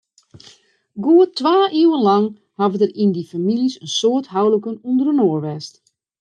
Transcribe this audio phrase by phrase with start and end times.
[1.03, 2.25] Goed twa iuwen lang
[2.57, 5.73] hawwe der yn dy famyljes in soad houliken ûnderinoar west.